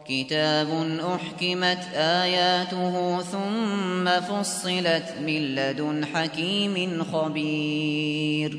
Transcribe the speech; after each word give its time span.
كتاب 0.09 0.69
أحكمت 1.15 1.85
آياته 1.95 3.21
ثم 3.23 4.21
فصلت 4.21 5.15
من 5.27 5.55
لدن 5.55 6.05
حكيم 6.15 7.05
خبير. 7.13 8.59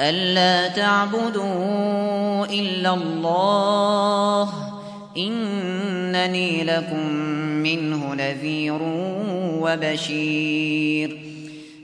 ألا 0.00 0.68
تعبدوا 0.68 2.46
إلا 2.46 2.94
الله. 2.94 4.71
إنني 5.16 6.64
لكم 6.64 7.06
منه 7.62 8.14
نذير 8.14 8.78
وبشير. 9.62 11.18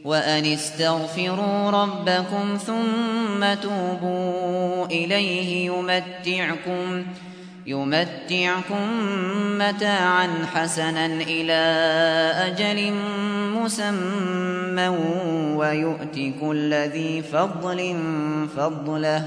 وأن 0.04 0.44
استغفروا 0.44 1.70
ربكم 1.70 2.58
ثم 2.66 3.54
توبوا 3.62 4.86
إليه 4.86 5.66
يمتعكم 5.66 7.04
يمتعكم 7.66 8.88
متاعا 9.58 10.28
حسنا 10.54 11.06
إلى 11.06 11.62
أجل 12.46 12.92
مسمى 13.54 14.88
ويؤتي 15.56 16.34
كل 16.40 16.74
ذي 16.74 17.22
فضل 17.22 17.96
فضله. 18.56 19.26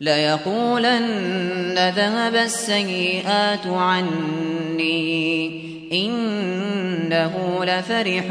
ليقولن 0.00 1.74
ذهب 1.96 2.34
السيئات 2.34 3.66
عني 3.66 5.00
إنه 5.92 7.64
لفرح 7.64 8.24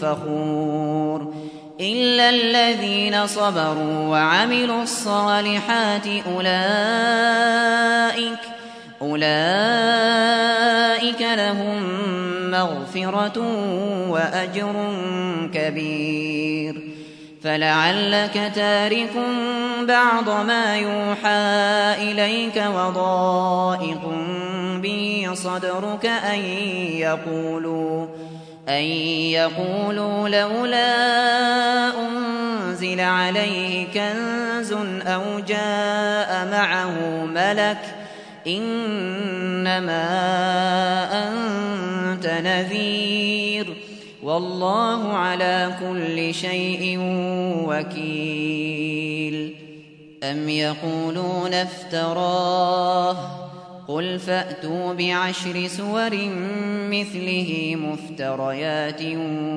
فخور 0.00 1.34
إلا 1.80 2.30
الذين 2.30 3.26
صبروا 3.26 4.08
وعملوا 4.08 4.82
الصالحات 4.82 6.06
أولئك 6.36 7.72
أولئك 9.02 10.12
لهم 11.20 11.82
مغفرة 12.50 13.38
وأجر 14.08 14.92
كبير 15.54 16.91
فلعلك 17.44 18.52
تارك 18.54 19.12
بعض 19.80 20.28
ما 20.46 20.76
يوحى 20.76 21.94
إليك 22.10 22.64
وضائق 22.74 24.00
به 24.76 25.30
صدرك 25.34 26.06
أن 26.06 26.38
يقولوا 26.98 28.06
أن 28.68 28.82
يقولوا 29.32 30.28
لولا 30.28 30.88
أنزل 32.00 33.00
عليه 33.00 33.86
كنز 33.86 34.72
أو 35.06 35.40
جاء 35.48 36.48
معه 36.52 37.24
ملك 37.24 37.78
إنما 38.46 40.08
أنت 41.28 42.26
نذير 42.26 43.81
والله 44.22 45.12
على 45.12 45.76
كل 45.80 46.34
شيء 46.34 46.98
وكيل. 47.68 49.54
أم 50.22 50.48
يقولون 50.48 51.54
افتراه؟ 51.54 53.16
قل 53.88 54.18
فأتوا 54.18 54.92
بعشر 54.92 55.66
سور 55.66 56.10
مثله 56.90 57.76
مفتريات 57.76 59.02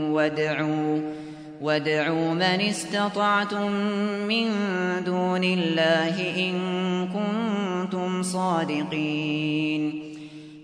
وادعوا 0.10 1.02
وادعوا 1.62 2.34
من 2.34 2.42
استطعتم 2.42 3.72
من 4.28 4.48
دون 5.06 5.44
الله 5.44 6.50
إن 6.50 7.08
كنتم 7.08 8.24
صادقين. 8.24 10.05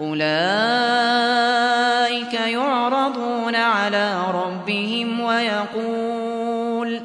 أولئك 0.00 0.30
يعرضون 2.34 3.56
على 3.56 4.24
ربهم 4.34 5.20
ويقول 5.20 7.00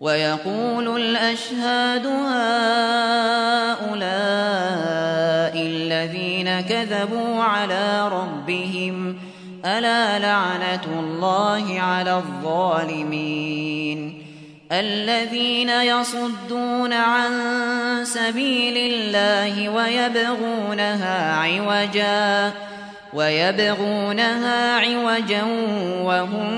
ويقول 0.00 1.00
الأشهاد 1.00 2.06
هؤلاء 2.06 2.40
الذين 5.56 6.60
كذبوا 6.60 7.42
على 7.42 8.08
ربهم 8.08 9.18
ألا 9.64 10.18
لعنة 10.18 10.84
الله 11.00 11.80
على 11.80 12.14
الظالمين؟ 12.16 13.80
الذين 14.72 15.70
يصدون 15.70 16.92
عن 16.92 17.30
سبيل 18.04 18.76
الله 18.76 19.68
ويبغونها 19.68 21.34
عوجا 21.34 22.52
ويبغونها 23.12 24.76
عوجا 24.78 25.42
وهم 26.02 26.50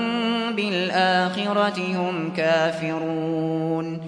بالآخرة 0.55 1.79
هم 1.79 2.33
كافرون. 2.37 4.01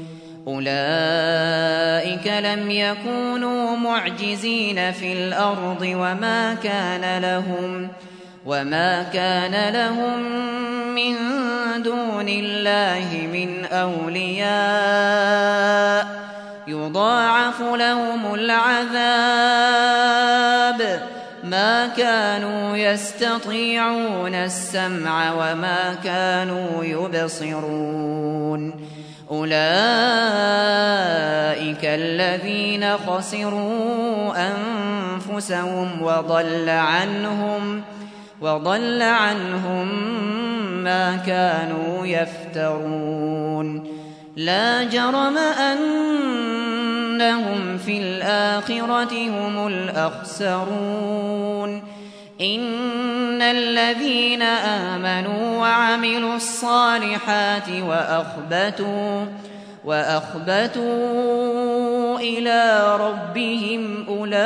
أولئك 0.47 2.27
لم 2.27 2.71
يكونوا 2.71 3.77
معجزين 3.77 4.91
في 4.91 5.13
الأرض 5.13 5.81
وما 5.81 6.53
كان 6.63 7.21
لهم 7.21 7.89
وما 8.45 9.03
كان 9.03 9.73
لهم 9.73 10.19
من 10.95 11.15
دون 11.83 12.29
الله 12.29 13.27
من 13.33 13.65
أولياء 13.65 14.45
يضاعف 16.67 17.61
لهم 17.61 18.33
العذاب 18.33 19.65
ما 21.43 21.87
كانوا 21.87 22.77
يستطيعون 22.77 24.35
السمع 24.35 25.33
وما 25.33 25.95
كانوا 26.03 26.83
يبصرون 26.83 28.73
أولئك 29.31 29.55
الذين 31.85 32.97
خسروا 32.97 34.33
أنفسهم 34.37 36.01
وضل 36.01 36.69
عنهم 36.69 37.83
وضل 38.45 39.01
عنهم 39.01 39.87
ما 40.83 41.15
كانوا 41.15 42.05
يفترون. 42.05 43.95
لا 44.35 44.83
جرم 44.83 45.37
أنهم 46.97 47.77
في 47.77 47.97
الآخرة 47.97 49.29
هم 49.29 49.67
الأخسرون. 49.67 51.15
إن 52.41 53.41
الذين 53.41 54.41
آمنوا 54.41 55.57
وعملوا 55.57 56.35
الصالحات 56.35 57.69
وأخبتوا 57.69 59.25
وأخبتوا 59.85 60.85
إلى 62.19 62.97
ربهم 62.99 64.05
أولئك 64.07 64.45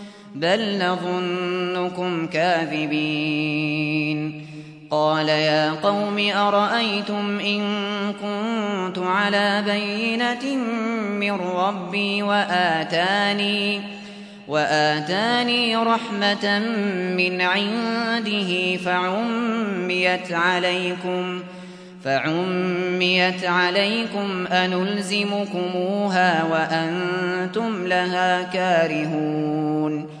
بل 0.35 0.85
نظنكم 0.85 2.27
كاذبين 2.27 3.91
قال 4.91 5.29
يا 5.29 5.71
قوم 5.71 6.29
أرأيتم 6.29 7.39
إن 7.39 7.63
كنت 8.21 8.97
على 8.97 9.63
بينة 9.65 10.55
من 11.19 11.31
ربي 11.31 12.23
وآتاني 12.23 13.81
وآتاني 14.47 15.75
رحمة 15.75 16.59
من 17.17 17.41
عنده 17.41 18.77
فعميت 18.77 20.31
عليكم 20.31 21.39
فعميت 22.03 23.45
عليكم 23.45 24.47
أنلزمكموها 24.47 26.43
وأنتم 26.43 27.87
لها 27.87 28.41
كارهون 28.43 30.20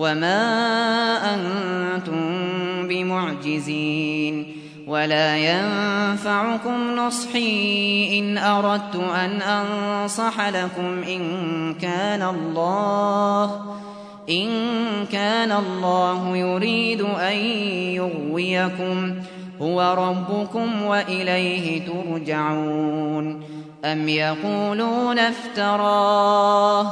وما 0.00 1.34
أنتم 1.34 2.88
بمعجزين 2.88 4.56
ولا 4.86 5.36
ينفعكم 5.36 6.96
نصحي 6.96 8.18
إن 8.18 8.38
أردت 8.38 8.96
أن 8.96 9.42
أنصح 9.42 10.48
لكم 10.48 11.02
إن 11.02 11.74
كان 11.74 12.22
الله 12.22 13.60
إن 14.30 14.48
كان 15.12 15.52
الله 15.52 16.36
يريد 16.36 17.00
أن 17.00 17.36
يغويكم 17.94 19.14
هو 19.62 19.94
ربكم 19.98 20.82
وإليه 20.82 21.86
ترجعون 21.86 23.42
أم 23.84 24.08
يقولون 24.08 25.18
افتراه 25.18 26.90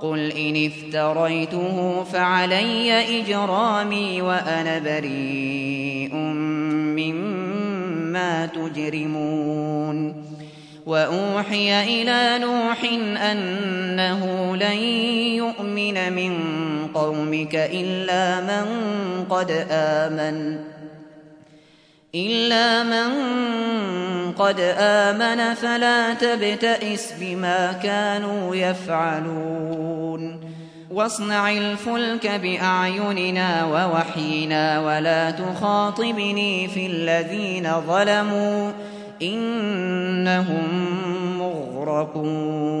قل 0.00 0.32
إن 0.32 0.66
افتريته 0.66 2.04
فعلي 2.04 3.20
إجرامي 3.20 4.22
وأنا 4.22 4.78
بريء 4.78 6.14
مما 6.96 8.46
تجرمون 8.46 10.14
وأوحي 10.86 12.02
إلى 12.02 12.44
نوح 12.44 12.84
أنه 13.32 14.56
لن 14.56 14.78
يؤمن 15.36 16.12
من 16.12 16.36
قومك 16.94 17.54
إلا 17.54 18.40
من 18.40 18.64
قد 19.30 19.66
آمن 19.70 20.58
إلا 22.14 22.82
من 22.82 23.10
قد 24.32 24.60
آمن 24.78 25.54
فلا 25.54 26.14
تبتئس 26.14 27.12
بما 27.20 27.72
كانوا 27.72 28.56
يفعلون 28.56 30.40
واصنع 30.90 31.50
الفلك 31.50 32.26
بأعيننا 32.26 33.64
ووحينا 33.64 34.80
ولا 34.80 35.30
تخاطبني 35.30 36.68
في 36.68 36.86
الذين 36.86 37.72
ظلموا 37.86 38.72
إنهم 39.22 40.68
مغرقون 41.38 42.80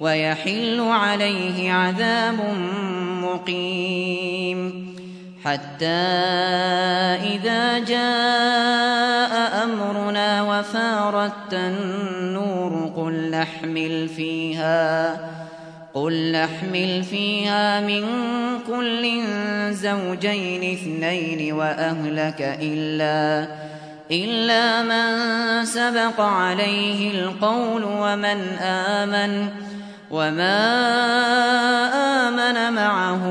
ويحل 0.00 0.80
عليه 0.80 1.72
عذاب 1.72 2.40
مقيم. 3.22 4.86
حتى 5.44 5.86
إذا 7.34 7.78
جاء 7.78 9.64
أمرنا 9.64 10.42
وفارت 10.42 11.52
النور 11.52 12.92
قل 12.96 13.30
نحمل 13.30 14.08
فيها 14.08 15.16
قل 15.94 16.32
نحمل 16.32 17.02
فيها 17.02 17.80
من 17.80 18.04
كل 18.66 19.22
زوجين 19.70 20.72
اثنين 20.72 21.52
وأهلك 21.52 22.58
إلا 22.62 23.48
إلا 24.10 24.82
من 24.82 25.64
سبق 25.64 26.20
عليه 26.20 27.10
القول 27.10 27.84
ومن 27.84 28.40
آمن. 28.60 29.48
وما 30.10 30.58
آمن 32.28 32.72
معه 32.74 33.24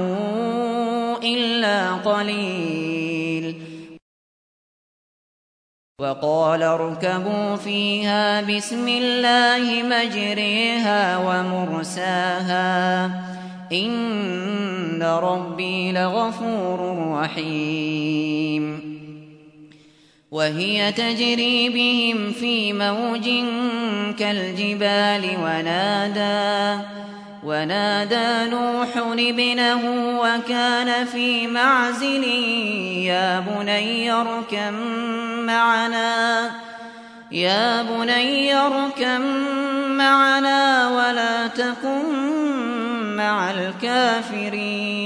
إلا 1.24 1.92
قليل. 1.92 3.56
وقال 6.02 6.64
اركبوا 6.64 7.56
فيها 7.56 8.42
بسم 8.42 8.88
الله 8.88 9.84
مجريها 9.84 11.18
ومرساها. 11.18 13.06
إن 13.72 15.04
ربي 15.04 15.92
لغفور 15.92 17.10
رحيم. 17.12 18.85
وهي 20.36 20.92
تجري 20.92 21.70
بهم 21.70 22.32
في 22.32 22.74
موج 22.74 23.30
كالجبال 24.20 25.38
ونادى 25.44 26.84
ونادى 27.44 28.50
نوح 28.50 28.98
ابنه 28.98 29.82
وكان 30.20 31.06
في 31.06 31.48
معزل 31.48 32.24
يا 33.04 33.40
بني 33.40 34.12
اركم 34.12 34.74
معنا 35.46 36.52
يا 37.32 37.84
بني 37.84 38.56
اركم 38.56 39.22
معنا 39.88 40.90
ولا 40.90 41.48
تكن 41.48 42.06
مع 43.16 43.52
الكافرين. 43.52 45.06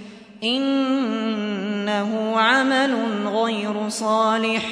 إنه 0.43 2.39
عمل 2.39 2.95
غير 3.25 3.89
صالح. 3.89 4.65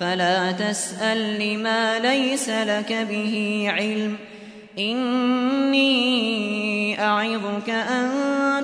فلا 0.00 0.52
تسأل 0.52 1.38
لما 1.38 1.98
ليس 1.98 2.48
لك 2.48 3.06
به 3.10 3.66
علم. 3.68 4.16
إني 4.78 5.92
أعظك 7.04 7.70
أن 7.70 8.10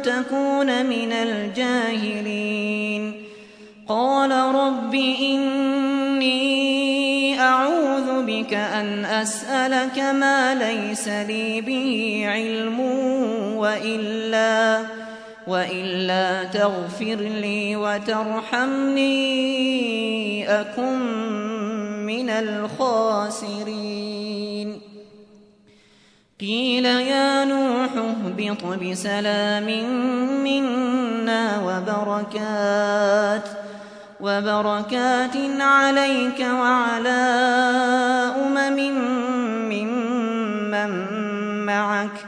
تكون 0.03 0.87
من 0.87 1.13
الجاهلين. 1.13 3.13
قال 3.89 4.55
رب 4.55 4.95
إني 4.95 6.49
أعوذ 7.41 8.27
بك 8.27 8.55
أن 8.55 9.05
أسألك 9.05 9.99
ما 9.99 10.55
ليس 10.55 11.09
لي 11.09 11.61
به 11.61 12.23
علم 12.27 12.81
وإلا 13.57 14.81
وإلا 15.49 16.45
تغفر 16.45 17.17
لي 17.17 17.77
وترحمني 17.77 19.19
أكن 20.61 20.99
من 22.07 22.31
الخاسرين. 22.31 23.89
قيل 26.41 26.85
يا 26.85 27.45
نوح 27.45 27.91
اهبط 27.97 28.65
بسلام 28.65 29.67
منا 30.45 31.45
وبركات 31.67 33.49
وبركات 34.21 35.37
عليك 35.61 36.41
وعلى 36.41 37.21
أمم 38.37 38.79
ممن 39.69 40.91
معك. 41.67 42.28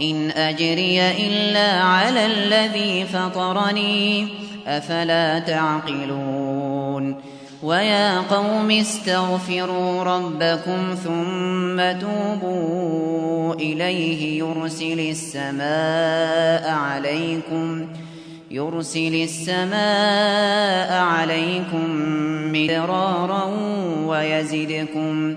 إن 0.00 0.30
أجري 0.30 1.00
إلا 1.10 1.82
على 1.82 2.26
الذي 2.26 3.04
فطرني 3.04 4.28
أفلا 4.66 5.38
تعقلون؟ 5.38 7.30
ويا 7.62 8.20
قوم 8.20 8.70
استغفروا 8.70 10.02
ربكم 10.02 10.94
ثم 11.04 11.98
توبوا 12.00 13.54
إليه 13.54 14.38
يرسل 14.38 15.00
السماء 15.00 16.70
عليكم 16.70 17.86
يرسل 18.50 19.14
السماء 19.14 20.92
عليكم 21.02 21.86
مدرارا 22.52 23.44
ويزدكم 24.06 25.36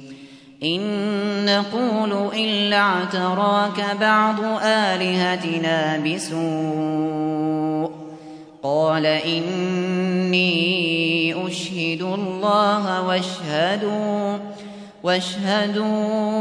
إن 0.63 0.81
نقول 1.45 2.35
إلا 2.35 2.77
اعتراك 2.77 3.97
بعض 4.01 4.35
آلهتنا 4.63 5.97
بسوء. 5.97 7.91
قال 8.63 9.05
إني 9.05 10.53
أشهد 11.47 12.01
الله 12.01 13.07
واشهدوا 13.07 14.37
واشهدوا 15.03 16.35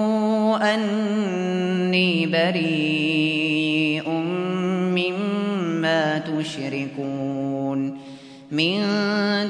أني 0.74 2.26
بريء 2.26 4.11
مما 4.96 6.18
تشركون. 6.18 7.98
من 8.52 8.80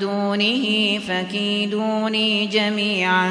دونه 0.00 0.98
فكيدوني 0.98 2.46
جميعا 2.46 3.30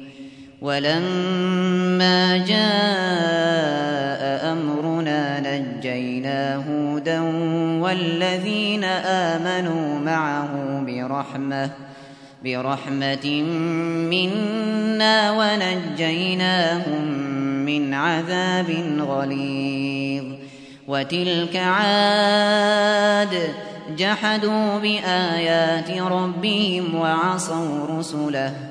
ولما 0.61 2.37
جاء 2.37 4.21
أمرنا 4.51 5.39
نجينا 5.39 6.55
هودا 6.55 7.19
والذين 7.81 8.83
آمنوا 8.83 9.99
معه 9.99 10.49
برحمة 10.87 11.69
برحمة 12.43 13.41
منا 14.11 15.31
ونجيناهم 15.31 17.05
من 17.65 17.93
عذاب 17.93 18.69
غليظ. 18.99 20.23
وتلك 20.87 21.55
عاد 21.55 23.37
جحدوا 23.97 24.79
بآيات 24.79 25.91
ربهم 25.91 26.95
وعصوا 26.95 27.99
رسله. 27.99 28.70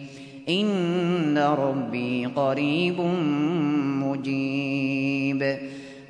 إن 0.49 1.37
ربي 1.37 2.25
قريب 2.25 3.01
مجيب. 4.03 5.57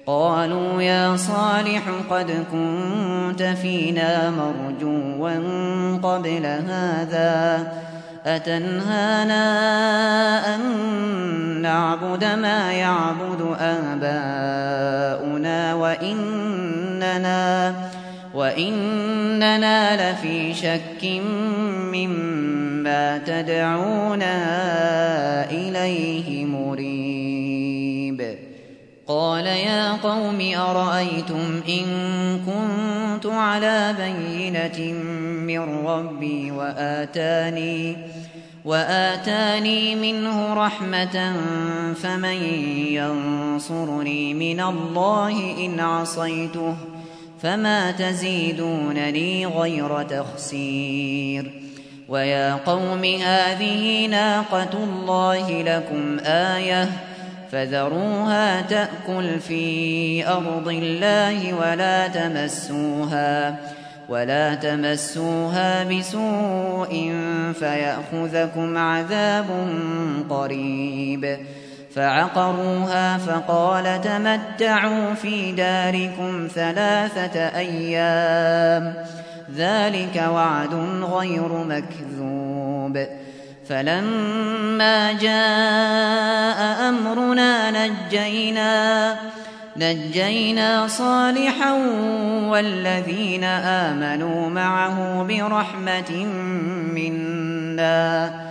قالوا 0.05 0.81
يا 0.81 1.17
صالح 1.17 1.83
قد 2.09 2.45
كنت 2.51 3.43
فينا 3.43 4.29
مرجوا 4.29 5.17
قبل 5.97 6.45
هذا. 6.45 7.71
أتنهانا 8.25 9.45
أن 10.55 10.61
نعبد 11.61 12.23
ما 12.23 12.71
يعبد 12.71 13.55
آباؤنا 13.59 15.73
وإننا 15.73 17.73
وإننا 18.33 20.11
لفي 20.11 20.53
شك 20.53 21.21
مما 21.93 23.17
تدعونا 23.17 24.35
إليه 25.51 26.45
مريب 26.45 28.35
قال 29.07 29.45
يا 29.45 29.91
قوم 29.91 30.51
أرأيتم 30.55 31.61
إن 31.69 31.85
كنت 32.45 33.25
على 33.25 33.95
بينة 33.99 34.93
من 35.47 35.85
ربي 35.85 36.51
وآتاني 36.51 37.97
وآتاني 38.65 39.95
منه 39.95 40.53
رحمة 40.53 41.33
فمن 41.93 42.43
ينصرني 42.93 44.33
من 44.33 44.61
الله 44.61 45.65
إن 45.65 45.79
عصيته 45.79 46.75
ۖ 46.87 46.90
فما 47.41 47.91
تزيدونني 47.91 49.45
غير 49.45 50.03
تخسير 50.03 51.51
ويا 52.09 52.55
قوم 52.55 53.05
هذه 53.05 54.07
ناقة 54.07 54.83
الله 54.83 55.61
لكم 55.61 56.19
آية 56.25 56.89
فذروها 57.51 58.61
تأكل 58.61 59.39
في 59.39 60.27
أرض 60.27 60.67
الله 60.67 61.53
ولا 61.53 62.07
تمسوها 62.07 63.59
ولا 64.09 64.55
تمسوها 64.55 65.83
بسوء 65.83 67.13
فيأخذكم 67.59 68.77
عذاب 68.77 69.47
قريب 70.29 71.37
فعقروها 71.95 73.17
فقال 73.17 74.01
تمتعوا 74.01 75.13
في 75.13 75.51
داركم 75.51 76.47
ثلاثة 76.55 77.39
أيام 77.39 78.93
ذلك 79.55 80.23
وعد 80.33 80.73
غير 81.03 81.49
مكذوب. 81.49 83.05
فلما 83.69 85.11
جاء 85.11 86.89
أمرنا 86.89 87.71
نجينا 87.71 89.15
نجينا 89.77 90.87
صالحا 90.87 91.71
والذين 92.47 93.43
آمنوا 93.43 94.49
معه 94.49 95.23
برحمة 95.23 96.25
منا. 96.95 98.50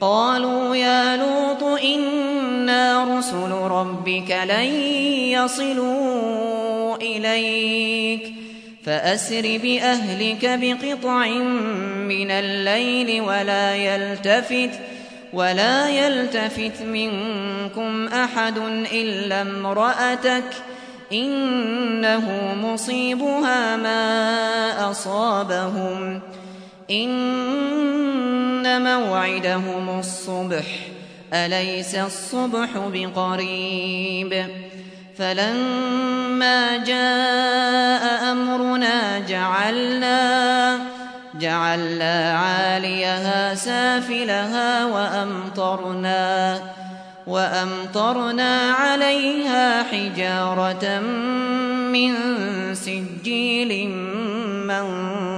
قالوا 0.00 0.76
يا 0.76 1.16
لوط 1.16 1.80
إنا 1.82 3.18
رسل 3.18 3.50
ربك 3.50 4.38
لن 4.48 4.74
يصلوا 5.30 6.96
إليك. 6.96 8.34
فأسر 8.84 9.60
بأهلك 9.62 10.58
بقطع 10.62 11.26
من 12.08 12.30
الليل 12.30 13.20
ولا 13.20 13.74
يلتفت 13.74 14.70
ولا 15.32 15.88
يلتفت 15.88 16.82
منكم 16.82 18.08
أحد 18.08 18.58
إلا 18.92 19.42
امرأتك. 19.42 20.44
إنه 21.12 22.54
مصيبها 22.62 23.76
ما 23.76 24.90
أصابهم. 24.90 26.20
موعدهم 28.78 29.98
الصبح 29.98 30.64
أليس 31.32 31.94
الصبح 31.94 32.68
بقريب؟ 32.76 34.46
فلما 35.18 36.76
جاء 36.76 38.32
أمرنا 38.32 39.18
جعلنا 39.18 40.78
جعلنا 41.34 42.38
عاليها 42.38 43.54
سافلها 43.54 44.84
وأمطرنا 44.84 46.60
وأمطرنا 47.26 48.70
عليها 48.70 49.82
حجارة 49.82 51.00
من 51.92 52.14
سجيل 52.74 53.88
منضود 54.66 55.37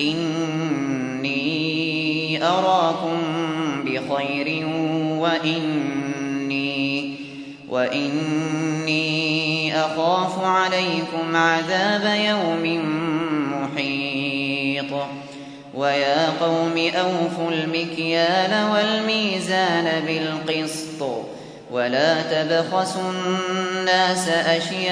إني 0.00 1.40
أراكم 2.44 3.18
بخير 3.84 4.66
وإني 5.18 7.14
وإني 7.68 9.10
أخاف 9.76 10.44
عليكم 10.44 11.36
عذاب 11.36 12.18
يوم 12.26 12.84
محيط 13.52 14.92
ويا 15.74 16.30
قوم 16.30 16.76
أوفوا 16.76 17.50
المكيال 17.50 18.70
والميزان 18.72 20.04
بالقسط 20.06 21.29
ولا 21.70 22.22
تبخسوا 22.22 23.10
الناس 23.10 24.28
أشياءهم 24.28 24.90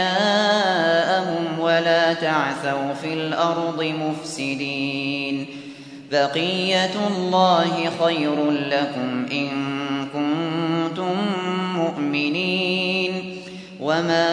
ولا 1.61 2.12
تعثوا 2.12 2.95
في 3.03 3.12
الأرض 3.12 3.83
مفسدين. 3.83 5.47
بقية 6.12 6.95
الله 7.17 7.91
خير 8.05 8.51
لكم 8.51 9.27
إن 9.33 9.51
كنتم 10.12 11.17
مؤمنين. 11.77 13.43
وما 13.81 14.29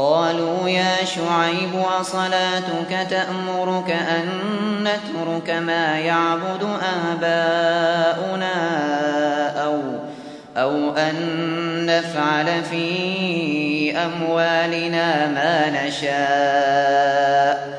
قالوا 0.00 0.68
يا 0.68 1.04
شعيب 1.04 1.74
وصلاتك 1.74 3.06
تأمرك 3.10 3.90
أن 3.90 4.28
نترك 4.82 5.50
ما 5.50 5.98
يعبد 5.98 6.68
آباؤنا 7.12 8.54
أو 9.64 9.80
أو 10.56 10.96
أن 10.96 11.16
نفعل 11.86 12.62
في 12.62 13.96
أموالنا 13.96 15.26
ما 15.26 15.86
نشاء. 15.86 17.70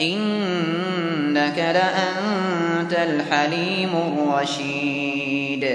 إنك 0.00 1.58
لأنت 1.58 2.92
الحليم 2.92 3.90
الرشيد. 3.94 5.74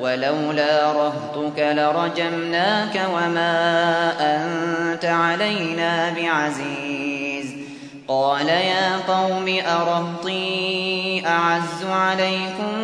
ولولا 0.00 0.92
رهطك 0.92 1.58
لرجمناك 1.58 3.00
وما 3.14 4.12
أنت 4.20 5.04
علينا 5.04 6.10
بعزيز. 6.10 7.46
قال 8.08 8.48
يا 8.48 8.96
قوم 9.08 9.58
أرهطي 9.66 11.26
أعز 11.26 11.84
عليكم 11.84 12.74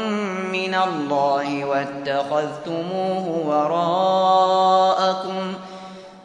من 0.53 0.75
الله 0.75 1.65
واتخذتموه 1.65 3.27
وراءكم 3.47 4.75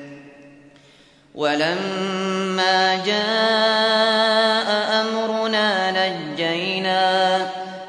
ولما 1.35 2.95
جاء 3.05 4.69
أمرنا 5.01 5.91
نجينا 5.91 7.47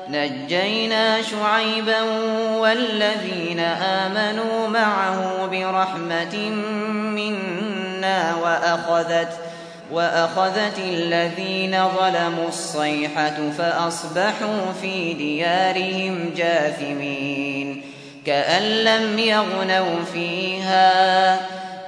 نجينا 0.08 1.22
شعيبا 1.22 2.02
والذين 2.58 3.60
آمنوا 3.60 4.68
معه 4.68 5.46
برحمة 5.46 6.36
منا 6.90 8.34
وأخذت 8.34 9.38
وأخذت 9.92 10.78
الذين 10.78 11.88
ظلموا 11.88 12.48
الصيحة 12.48 13.50
فأصبحوا 13.58 14.72
في 14.82 15.14
ديارهم 15.14 16.30
جاثمين 16.36 17.82
كأن 18.26 18.62
لم 18.62 19.18
يغنوا 19.18 20.04
فيها. 20.12 21.40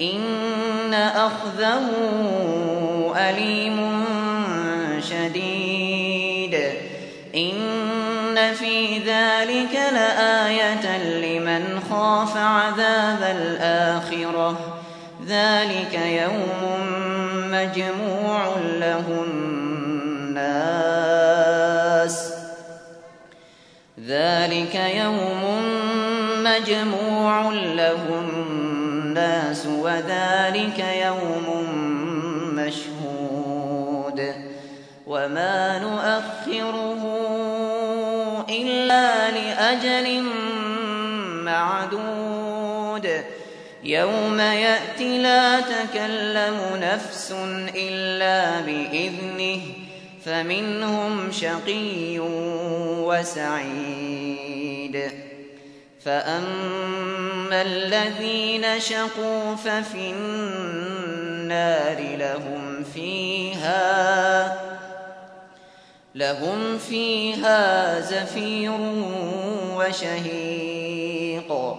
إن 0.00 0.94
أخذه 0.94 1.90
أليم 3.16 4.04
شديد. 5.00 6.54
إن 7.34 8.54
في 8.54 8.98
ذلك 8.98 9.78
لآية 9.92 10.98
لمن 10.98 11.80
خاف 11.90 12.36
عذاب 12.36 13.22
الآخرة. 13.22 14.58
ذلك 15.26 15.94
يوم 15.94 16.62
مجموع 17.50 18.56
له 18.80 19.24
الناس. 19.26 20.58
ذلك 24.06 24.74
يوم 24.74 25.42
مجموع 26.44 27.50
له 27.52 28.02
الناس. 28.08 28.57
وذلك 29.66 30.78
يوم 30.78 31.46
مشهود 32.54 34.34
وما 35.06 35.78
نؤخره 35.78 37.02
إلا 38.50 39.30
لأجل 39.30 40.22
معدود 41.44 43.24
يوم 43.84 44.40
يأتي 44.40 45.18
لا 45.22 45.60
تكلم 45.60 46.60
نفس 46.74 47.34
إلا 47.74 48.60
بإذنه 48.60 49.60
فمنهم 50.24 51.32
شقي 51.32 52.18
وسعيد 53.08 54.38
فأما 56.04 57.37
الذين 57.52 58.80
شقوا 58.80 59.54
ففي 59.54 60.10
النار 60.10 62.16
لهم 62.16 62.84
فيها 62.84 64.58
لهم 66.14 66.78
فيها 66.78 68.00
زفير 68.00 68.72
وشهيق 69.76 71.78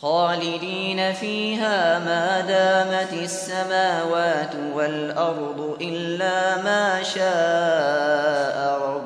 خالدين 0.00 1.12
فيها 1.12 1.98
ما 1.98 2.40
دامت 2.40 3.12
السماوات 3.12 4.54
والأرض 4.74 5.76
إلا 5.80 6.62
ما 6.62 7.02
شاء 7.02 8.80
ربك 8.82 9.05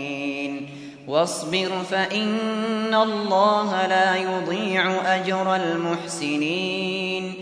واصبر 1.11 1.83
فإن 1.89 2.93
الله 2.93 3.87
لا 3.87 4.15
يضيع 4.15 5.15
أجر 5.15 5.55
المحسنين. 5.55 7.33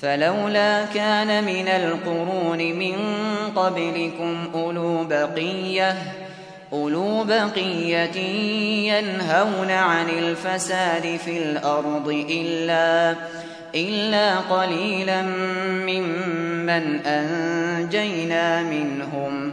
فلولا 0.00 0.84
كان 0.84 1.44
من 1.44 1.68
القرون 1.68 2.58
من 2.58 2.96
قبلكم 3.56 4.48
أولو 4.54 5.04
بقية 5.04 5.96
أولو 6.72 7.24
بقية 7.24 8.16
ينهون 8.92 9.70
عن 9.70 10.08
الفساد 10.08 11.16
في 11.24 11.38
الأرض 11.38 12.26
إلا 12.30 13.16
إلا 13.74 14.36
قليلا 14.36 15.22
ممن 15.22 17.06
أنجينا 17.06 18.62
منهم. 18.62 19.52